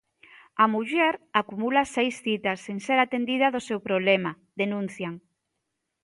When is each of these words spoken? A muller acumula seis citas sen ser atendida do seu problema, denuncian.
A 0.63 0.65
muller 0.73 1.13
acumula 1.41 1.83
seis 1.95 2.15
citas 2.25 2.59
sen 2.65 2.77
ser 2.85 2.99
atendida 3.01 3.47
do 3.55 3.61
seu 3.67 3.79
problema, 3.87 4.31
denuncian. 4.61 5.15